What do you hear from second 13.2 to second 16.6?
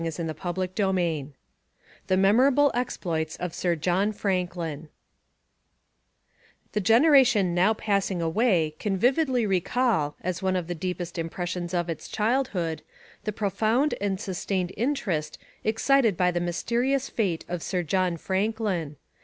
the profound and sustained interest excited by the